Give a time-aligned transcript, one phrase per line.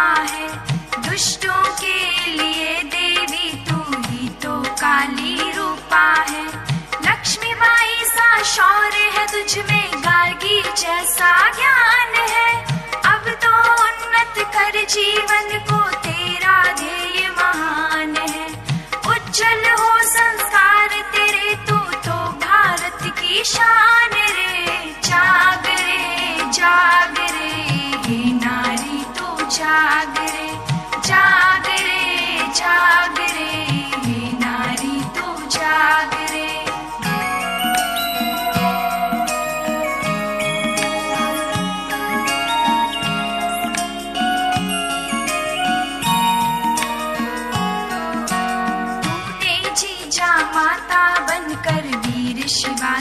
[0.00, 0.48] माता है।
[1.08, 6.44] दुष्टों के लिए देवी, तू ही तो काली रूपा है।
[7.06, 12.64] लक्ष्मी बाई सा शौर्य है, तुझ में गार्गी जैसा ज्ञान है।
[13.14, 16.09] अब तो उन्नत कर जीवन को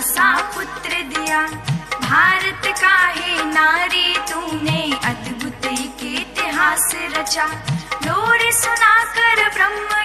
[0.09, 1.41] सा पुत्र दिया।
[2.01, 7.45] भारत का है नारी तूने अद्भुत इतिहास रचा।
[8.05, 9.98] लोर सुनाकर ब्रह्म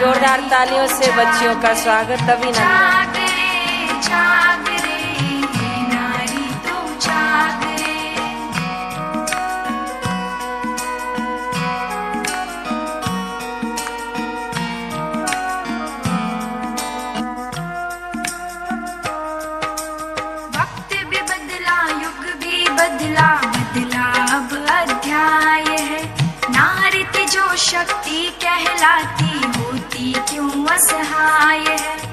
[0.00, 3.08] जोरदार तालियों से बच्चियों का स्वागत, अभिनंदन।
[22.70, 24.06] बदला बदला
[24.36, 26.00] अब अध्याय है।
[27.26, 29.59] जो शक्ति कहलाती
[30.20, 32.09] क्यों असहाय है?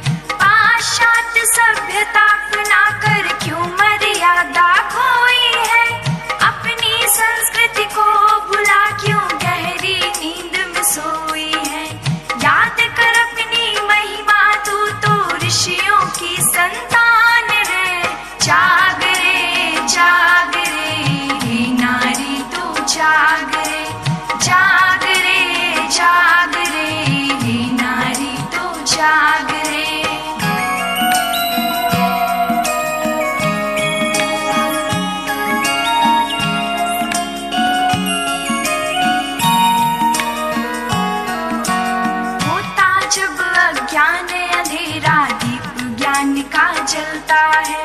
[47.17, 47.83] सुनता है।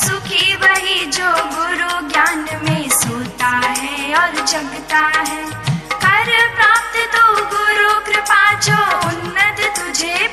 [0.00, 5.40] सुखी वही जो गुरु ज्ञान में सोता है और जगता है।
[6.04, 7.24] कर प्राप्त तो
[7.54, 8.78] गुरु, कृपा जो
[9.08, 10.28] उन्नत तुझे